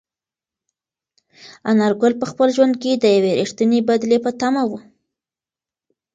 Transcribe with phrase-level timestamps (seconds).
[1.71, 4.71] انارګل په خپل ژوند کې د یوې رښتینې بدلې په تمه و.